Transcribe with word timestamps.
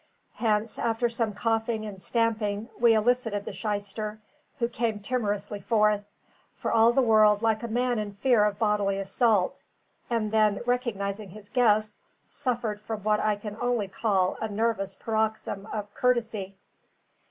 Hence, 0.37 0.79
after 0.79 1.09
some 1.09 1.31
coughing 1.35 1.85
and 1.85 2.01
stamping, 2.01 2.69
we 2.79 2.95
elicited 2.95 3.45
the 3.45 3.53
shyster, 3.53 4.17
who 4.57 4.67
came 4.67 4.99
timorously 4.99 5.59
forth, 5.59 6.03
for 6.55 6.71
all 6.71 6.91
the 6.91 7.03
world 7.03 7.43
like 7.43 7.61
a 7.61 7.67
man 7.67 7.99
in 7.99 8.15
fear 8.15 8.43
of 8.45 8.57
bodily 8.57 8.97
assault, 8.97 9.61
and 10.09 10.31
then, 10.31 10.61
recognising 10.65 11.29
his 11.29 11.49
guests, 11.49 11.99
suffered 12.29 12.81
from 12.81 13.03
what 13.03 13.19
I 13.19 13.35
can 13.35 13.55
only 13.61 13.87
call 13.89 14.39
a 14.41 14.47
nervous 14.47 14.95
paroxysm 14.95 15.67
of 15.67 15.93
courtesy. 15.93 16.55